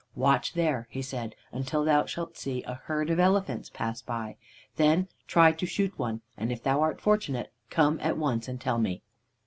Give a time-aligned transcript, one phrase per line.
[0.15, 4.35] "'Watch there,' he said, 'until thou shalt see a herd of elephants pass by.
[4.75, 8.79] Then try to shoot one, and if thou art fortunate, come at once and tell
[8.79, 9.03] me.'